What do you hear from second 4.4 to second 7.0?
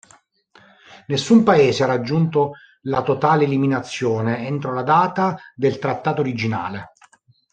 entro la data del trattato originale.